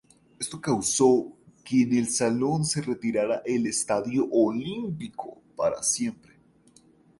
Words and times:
Esto 0.39 0.59
causó 0.59 1.31
que 1.63 1.83
el 1.83 2.07
salón 2.09 2.65
se 2.65 2.81
retirara 2.81 3.39
del 3.45 3.67
Estadio 3.67 4.27
Olímpico 4.31 5.39
para 5.55 5.83
siempre. 5.83 6.39